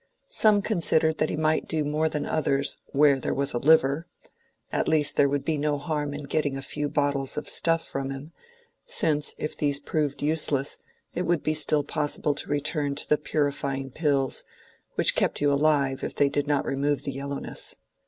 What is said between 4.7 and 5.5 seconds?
least there would